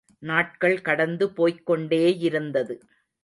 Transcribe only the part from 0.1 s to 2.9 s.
நாட்கள் கடந்து போய்க் கொண்டேயிருந்தது.